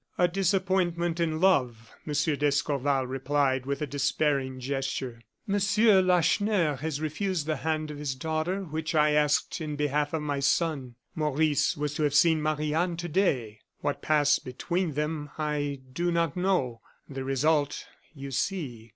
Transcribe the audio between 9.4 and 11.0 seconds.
in behalf of my son.